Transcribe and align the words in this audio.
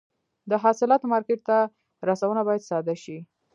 د 0.49 0.51
حاصلاتو 0.63 1.05
مارکېټ 1.13 1.39
ته 1.49 1.57
رسونه 2.09 2.41
باید 2.47 2.67
ساده 2.69 2.95
شي. 3.03 3.17